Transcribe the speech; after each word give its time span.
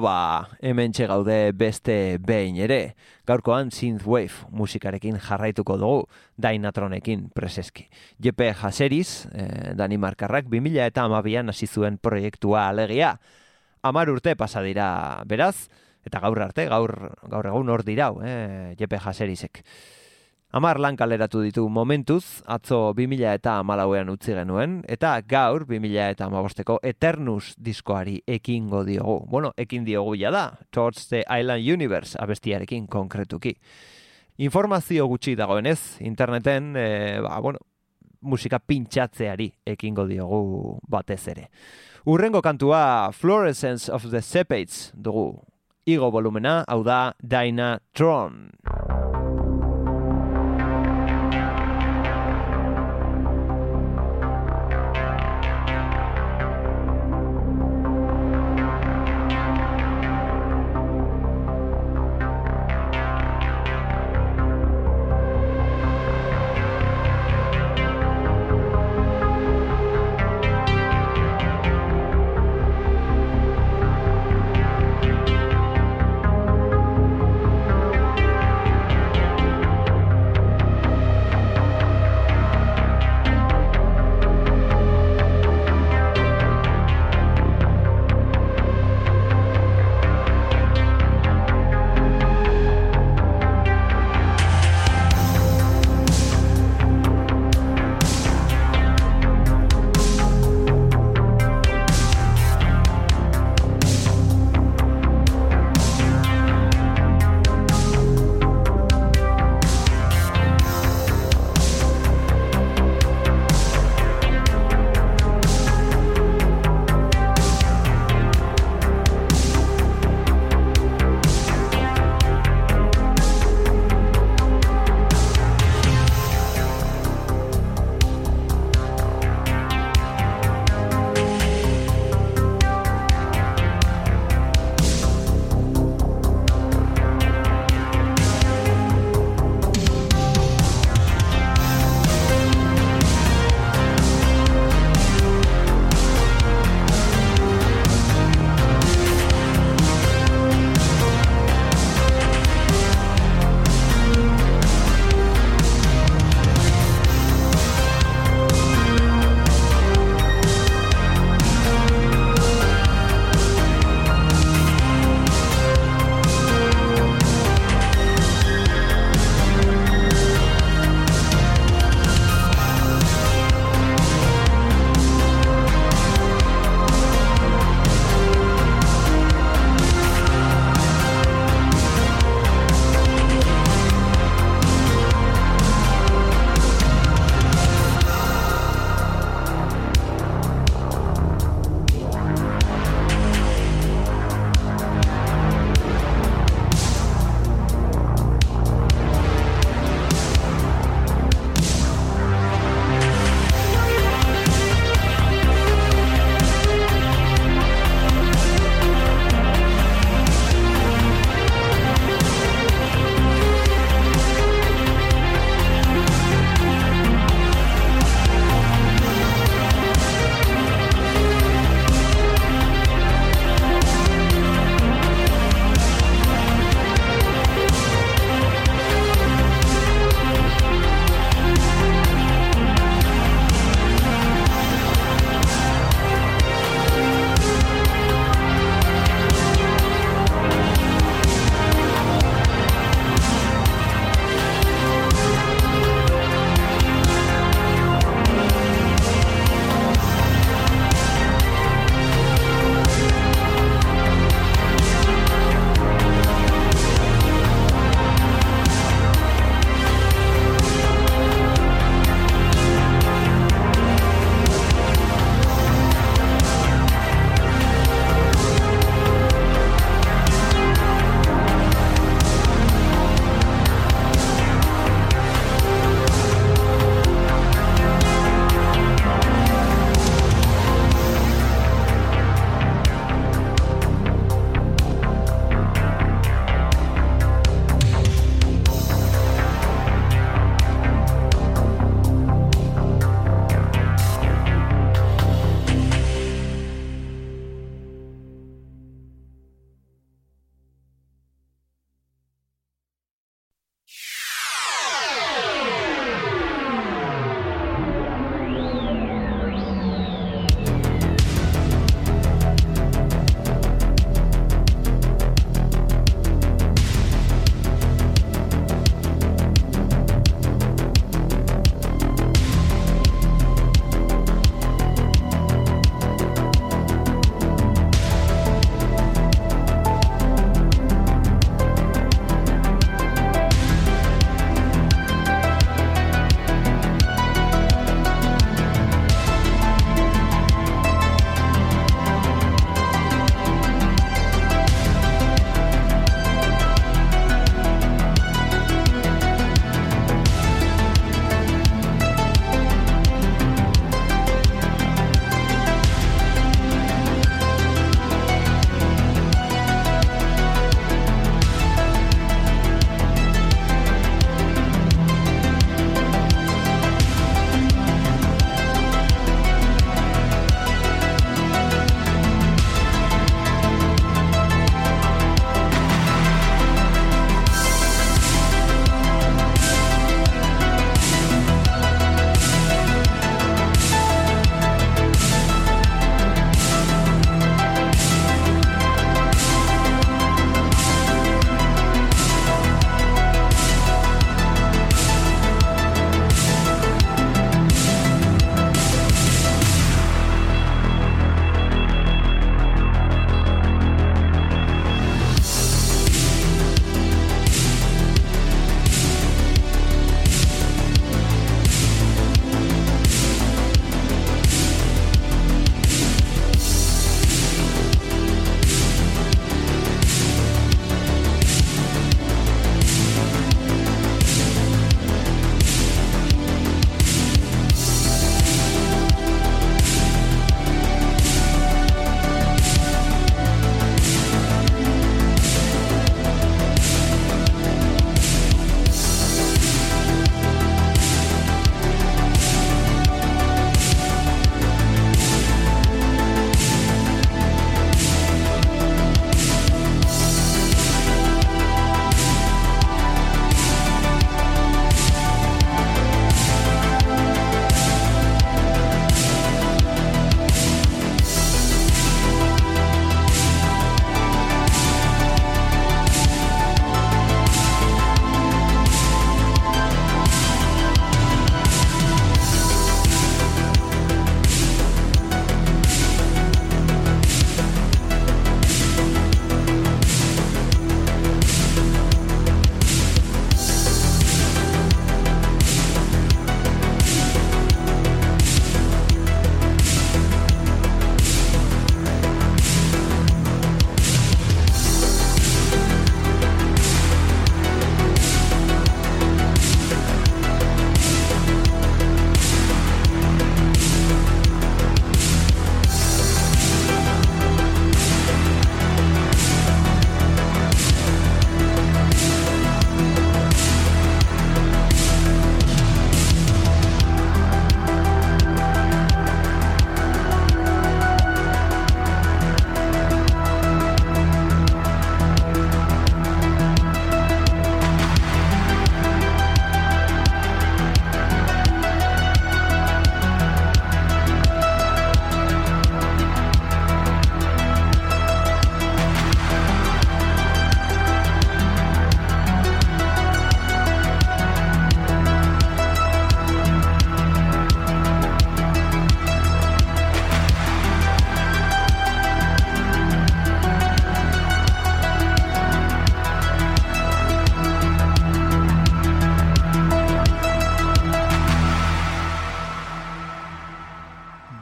Ba, 0.00 0.48
hemen 0.64 0.92
gaude 0.96 1.52
beste 1.52 2.16
behin 2.18 2.56
ere. 2.56 2.96
Gaurkoan 3.28 3.70
Synthwave 3.70 4.48
musikarekin 4.50 5.18
jarraituko 5.20 5.76
dugu, 5.76 6.06
Dynatronekin 6.40 7.28
preseski. 7.34 7.88
Jepe 8.18 8.54
Jaseriz, 8.54 9.26
eh, 9.32 9.74
Danimarkarrak 9.76 10.46
2000 10.48 10.86
eta 10.86 11.04
amabian 11.04 11.50
hasi 11.50 11.66
zuen 11.66 11.98
proiektua 11.98 12.68
alegia. 12.68 13.20
Amar 13.82 14.08
urte 14.08 14.36
pasa 14.36 14.62
dira 14.62 15.22
beraz, 15.26 15.68
eta 16.04 16.20
gaur 16.20 16.40
arte, 16.40 16.66
gaur, 16.66 17.16
gaur 17.28 17.46
egun 17.46 17.68
hor 17.68 17.84
dirau, 17.84 18.22
eh, 18.24 18.74
Jepe 18.78 18.98
Jaserizek. 18.98 19.64
Amar 20.50 20.80
lan 20.82 20.96
kaleratu 20.98 21.44
ditu 21.44 21.62
momentuz, 21.70 22.42
atzo 22.50 22.88
2000 22.98 23.36
eta 23.38 23.52
amalauean 23.62 24.08
utzi 24.10 24.32
genuen, 24.34 24.80
eta 24.90 25.12
gaur 25.22 25.62
2000 25.68 26.08
eta 26.16 26.26
amabosteko 26.26 26.80
Eternus 26.82 27.52
diskoari 27.54 28.16
ekingo 28.26 28.80
diogu. 28.82 29.20
Bueno, 29.30 29.52
ekin 29.54 29.86
diogu 29.86 30.16
ja 30.18 30.32
da, 30.34 30.48
Towards 30.74 31.06
the 31.12 31.22
Island 31.30 31.62
Universe 31.62 32.18
abestiarekin 32.18 32.88
konkretuki. 32.90 33.54
Informazio 34.42 35.06
gutxi 35.06 35.36
dagoenez, 35.38 36.00
interneten, 36.02 36.74
e, 36.74 37.20
ba, 37.22 37.38
bueno, 37.38 37.62
musika 38.20 38.58
pintxatzeari 38.58 39.52
ekingo 39.70 40.08
diogu 40.10 40.80
batez 40.90 41.22
ere. 41.30 41.46
Urrengo 42.10 42.42
kantua 42.42 43.12
Fluorescence 43.12 43.86
of 43.92 44.10
the 44.10 44.20
Sepates 44.20 44.90
dugu. 44.96 45.44
Igo 45.86 46.10
volumena, 46.10 46.64
hau 46.66 46.82
da 46.82 47.14
Dyna 47.22 47.76
Tron. 47.94 48.50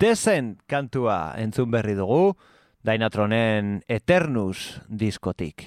Descent 0.09 0.63
kantua 0.65 1.35
entzun 1.37 1.69
berri 1.69 1.93
dugu, 1.93 2.33
Dynatronen 2.81 3.83
Eternus 3.93 4.79
diskotik. 4.89 5.67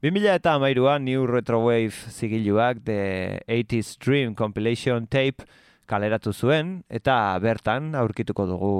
2000 0.00 0.38
eta 0.38 0.54
amairuan 0.56 1.04
New 1.04 1.26
Retrowave 1.28 1.92
zigiluak 2.08 2.80
The 2.86 3.42
80s 3.44 3.98
Dream 4.00 4.32
Compilation 4.38 5.04
Tape 5.04 5.44
kaleratu 5.84 6.32
zuen, 6.32 6.78
eta 6.88 7.36
bertan 7.44 7.92
aurkituko 8.00 8.46
dugu 8.48 8.74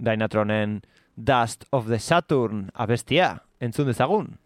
Dynatronen 0.00 0.80
Dust 1.12 1.68
of 1.70 1.92
the 1.92 2.00
Saturn 2.00 2.70
abestia, 2.72 3.42
entzun 3.60 3.92
dezagun. 3.92 4.38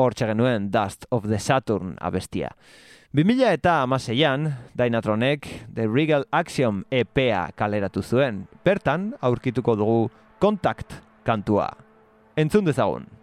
Hor 0.00 0.14
genuen 0.16 0.70
Dust 0.70 1.06
of 1.10 1.28
the 1.28 1.38
Saturn 1.38 1.96
abestia. 2.00 2.50
2000 3.12 3.52
eta 3.52 3.82
amaseian, 3.82 4.54
Dynatronek 4.78 5.46
The 5.74 5.88
Regal 5.88 6.24
Axiom 6.30 6.84
EPA 6.90 7.50
kaleratu 7.56 8.02
zuen. 8.02 8.46
Bertan, 8.64 9.14
aurkituko 9.20 9.76
dugu 9.76 10.10
Contact 10.40 10.94
kantua. 11.24 11.72
Entzun 12.36 12.64
dezagun. 12.64 13.19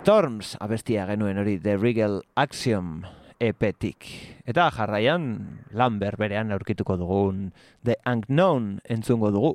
Storms 0.00 0.54
abestia 0.64 1.02
genuen 1.04 1.36
hori 1.36 1.58
The 1.60 1.74
Regal 1.76 2.22
Axiom 2.40 3.02
epetik. 3.36 4.06
Eta 4.48 4.70
jarraian 4.72 5.26
lan 5.76 5.98
berberean 6.00 6.54
aurkituko 6.56 6.96
dugun 6.96 7.50
The 7.84 7.98
Unknown 8.08 8.78
entzungo 8.88 9.28
dugu. 9.34 9.50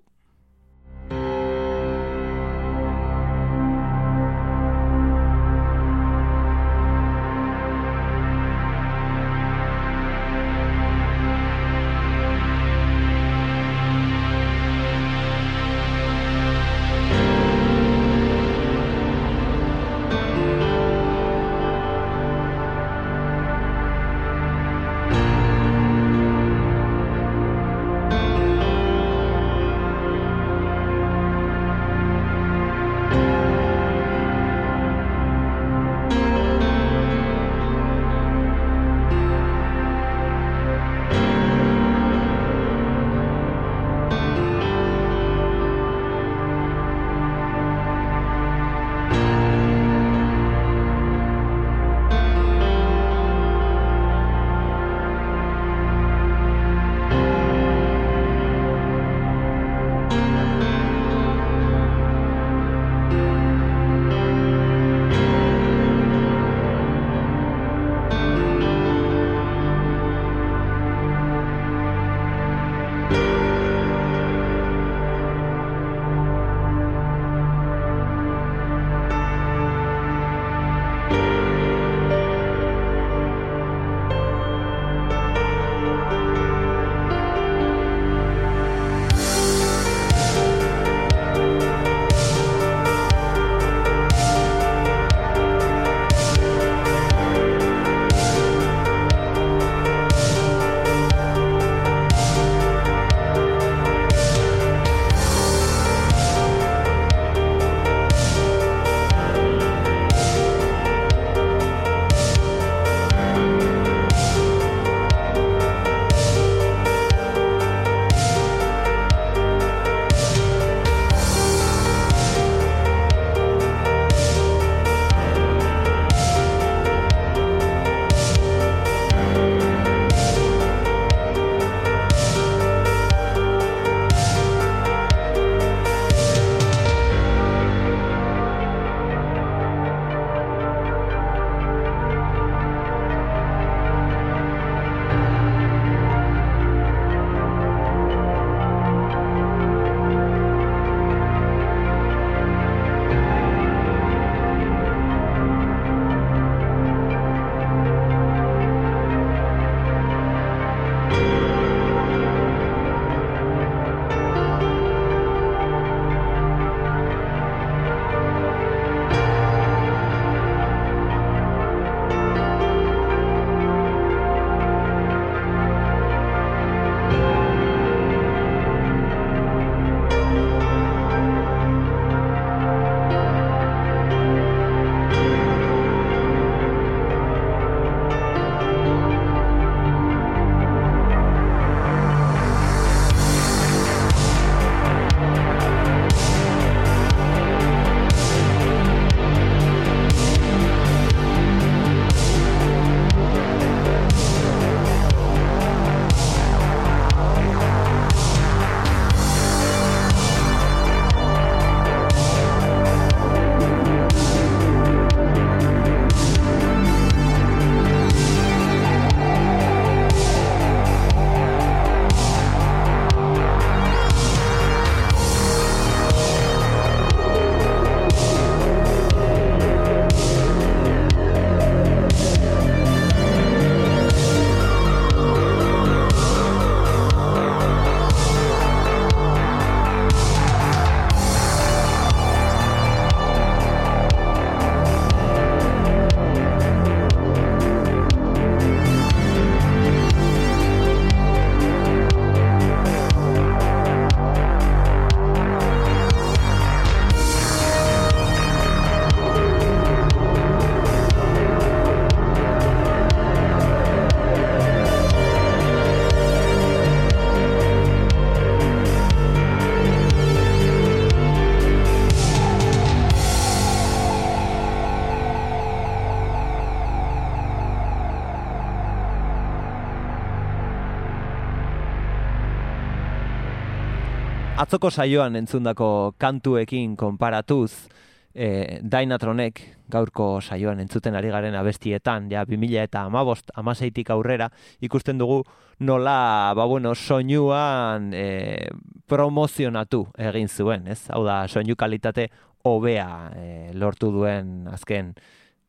Atzoko 284.76 284.90
saioan 284.92 285.38
entzundako 285.40 286.16
kantuekin 286.20 286.98
konparatuz, 287.00 287.88
e, 288.36 288.82
Dynatronek 288.84 289.62
gaurko 289.88 290.42
saioan 290.42 290.82
entzuten 290.84 291.16
ari 291.16 291.30
garen 291.32 291.56
abestietan, 291.56 292.26
ja 292.28 292.42
2000 292.44 292.82
eta 292.84 293.06
amabost, 293.08 293.54
amaseitik 293.56 294.12
aurrera, 294.12 294.50
ikusten 294.84 295.22
dugu 295.22 295.46
nola, 295.80 296.52
ba 296.60 296.66
bueno, 296.68 296.92
soinuan 296.92 298.10
e, 298.12 298.68
promozionatu 299.08 300.10
egin 300.20 300.52
zuen, 300.52 300.90
ez? 300.92 301.06
Hau 301.08 301.24
da, 301.24 301.46
soinu 301.48 301.78
kalitate 301.80 302.28
hobea 302.68 303.08
e, 303.32 303.48
lortu 303.80 304.12
duen 304.12 304.68
azken 304.68 305.14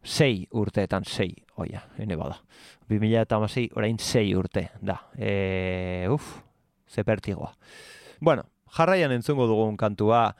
sei 0.03 0.49
urteetan, 0.51 1.07
sei, 1.07 1.31
oia, 1.63 1.85
hene 1.95 2.19
bada. 2.19 2.41
2000 2.91 3.23
eta 3.23 3.39
amasei, 3.39 3.69
orain 3.79 4.03
sei 4.03 4.35
urte, 4.35 4.67
da. 4.83 4.99
E, 5.15 6.11
uf, 6.11 6.41
zepertigoa. 6.91 7.55
Bueno, 8.19 8.49
jarraian 8.77 9.15
entzungo 9.15 9.49
dugun 9.49 9.77
kantua, 9.81 10.35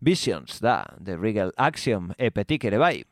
Visions 0.00 0.60
da, 0.62 0.84
The 1.02 1.16
Regal 1.18 1.50
Axiom 1.56 2.12
epetik 2.18 2.68
ere 2.68 2.78
bai. 2.78 3.02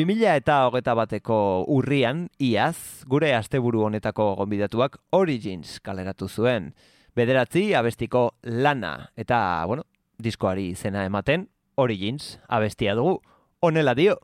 2000 0.00 0.36
eta 0.38 0.54
hogeta 0.64 0.94
bateko 0.96 1.36
urrian, 1.68 2.22
iaz, 2.40 3.04
gure 3.10 3.34
asteburu 3.36 3.82
honetako 3.84 4.30
gonbidatuak 4.38 4.96
Origins 5.12 5.74
kaleratu 5.84 6.28
zuen. 6.28 6.70
Bederatzi 7.12 7.74
abestiko 7.76 8.30
lana 8.40 9.10
eta, 9.20 9.66
bueno, 9.68 9.84
diskoari 10.16 10.70
izena 10.72 11.04
ematen, 11.04 11.50
Origins 11.76 12.38
abestia 12.48 12.96
dugu. 12.96 13.18
Honela 13.60 13.92
dio! 13.94 14.16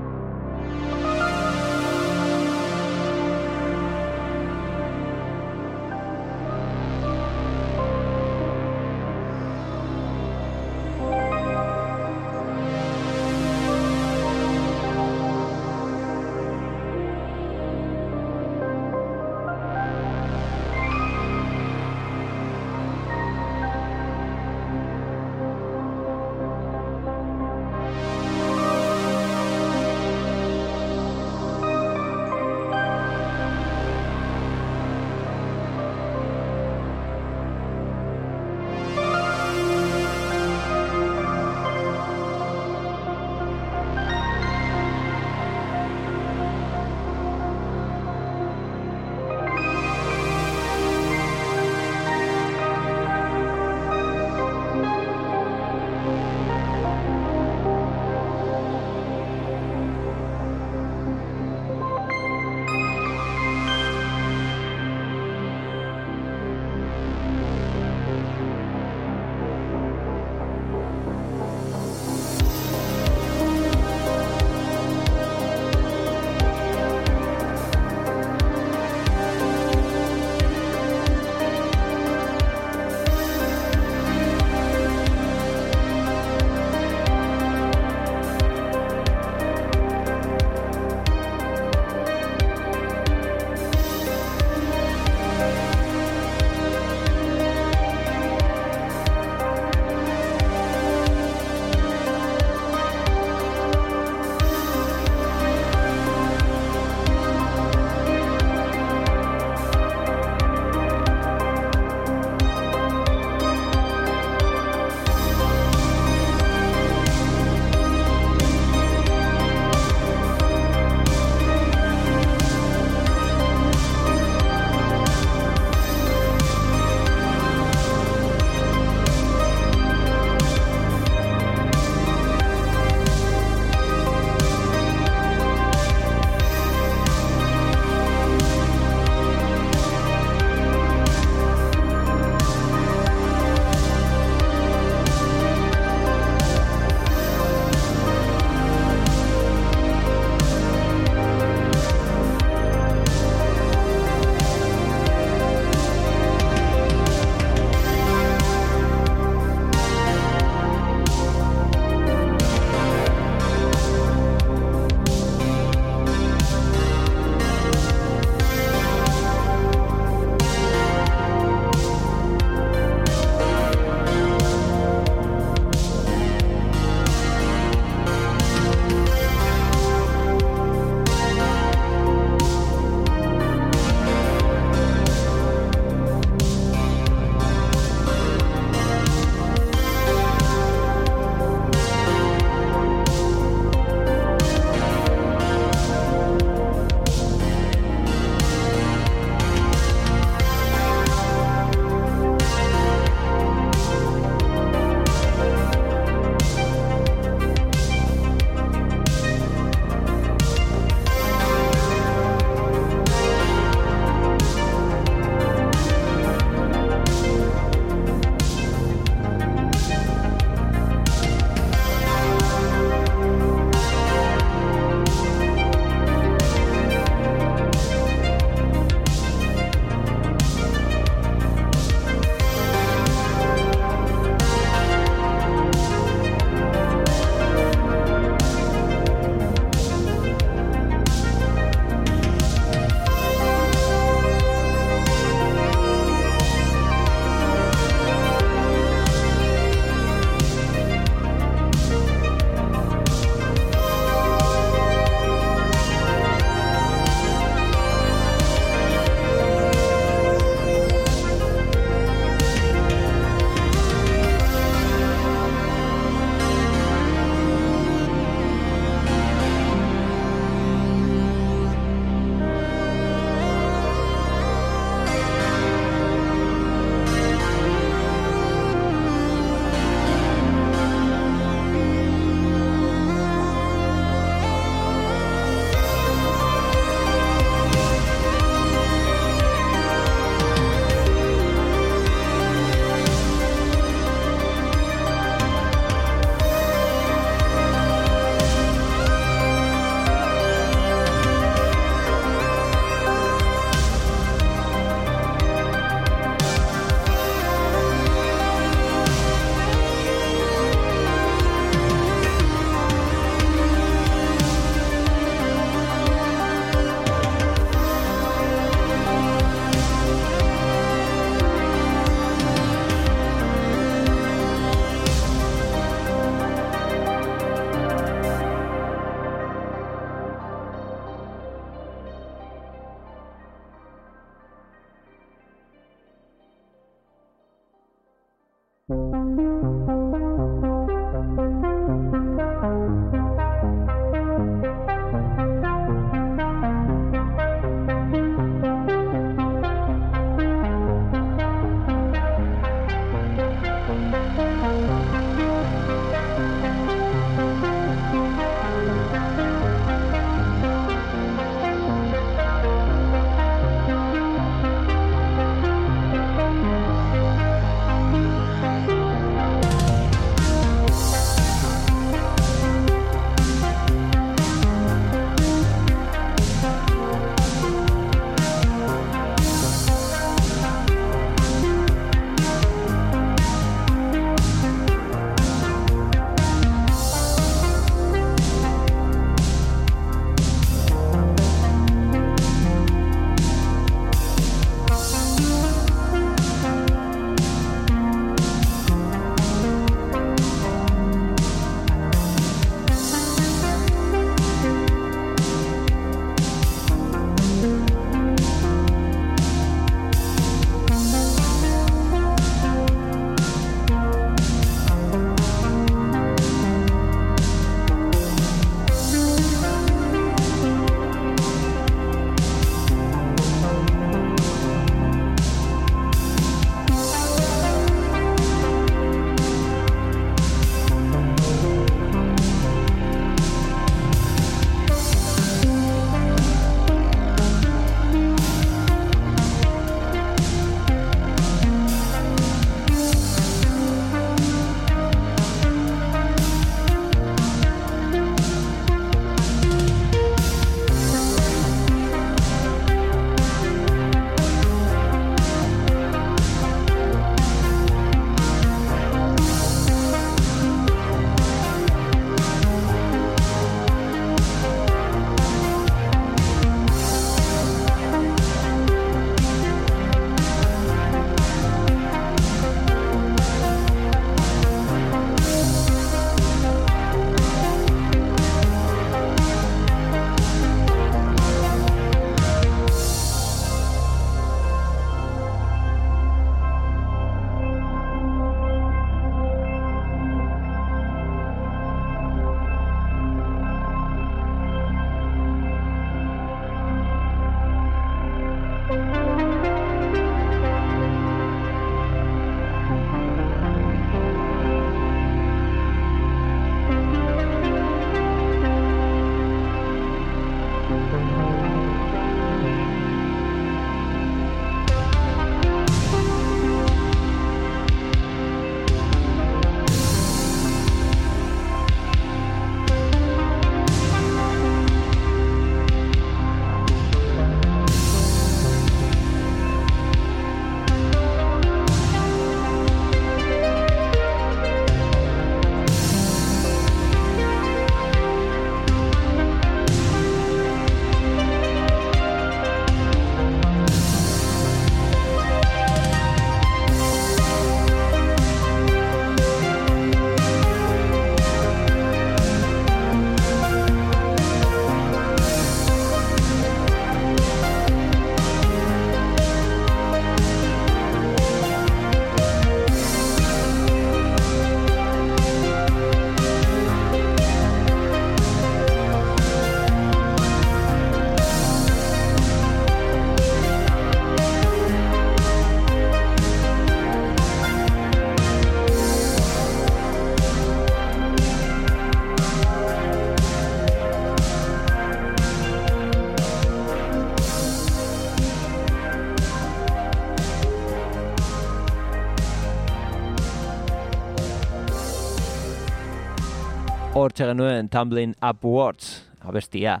Hortxe 597.38 597.52
genuen 597.54 597.86
Tumbling 597.88 598.34
Upwards, 598.42 599.22
abestia, 599.46 600.00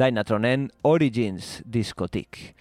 Dynatronen 0.00 0.70
Origins 0.80 1.60
diskotik. 1.68 2.54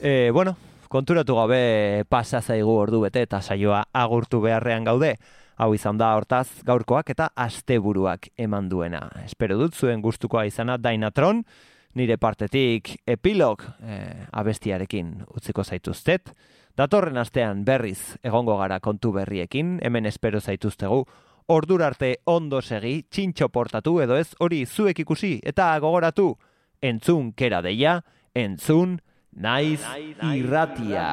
E, 0.00 0.32
bueno, 0.34 0.56
konturatu 0.90 1.36
gabe 1.38 2.02
pasa 2.10 2.40
zaigu 2.42 2.72
ordu 2.74 3.04
bete 3.04 3.22
eta 3.22 3.38
saioa 3.38 3.84
agurtu 3.94 4.40
beharrean 4.42 4.82
gaude. 4.82 5.12
Hau 5.54 5.68
izan 5.70 6.00
da 6.02 6.08
hortaz 6.16 6.64
gaurkoak 6.66 7.12
eta 7.14 7.28
asteburuak 7.36 8.26
eman 8.34 8.66
duena. 8.72 9.04
Espero 9.22 9.54
dut 9.60 9.78
zuen 9.78 10.02
gustukoa 10.02 10.48
izana 10.50 10.74
Dynatron, 10.74 11.44
nire 11.94 12.16
partetik 12.18 12.96
epilog 13.06 13.62
e, 13.78 14.00
abestiarekin 14.32 15.28
utziko 15.30 15.62
zaituztet. 15.62 16.34
Datorren 16.74 17.22
astean 17.22 17.62
berriz 17.62 18.16
egongo 18.26 18.58
gara 18.58 18.80
kontu 18.82 19.14
berriekin, 19.14 19.78
hemen 19.78 20.10
espero 20.10 20.42
zaituztegu 20.42 21.04
ordur 21.46 21.82
arte 21.82 22.16
ondo 22.24 22.60
segi, 22.62 23.04
txintxo 23.10 23.48
portatu 23.52 23.98
edo 24.00 24.16
ez 24.16 24.34
hori 24.40 24.64
zuek 24.66 24.98
ikusi 25.04 25.38
eta 25.44 25.72
gogoratu, 25.80 26.32
entzun 26.80 27.32
kera 27.36 27.60
deia, 27.64 28.00
entzun 28.34 28.98
naiz 29.32 29.80
irratia. 30.32 31.08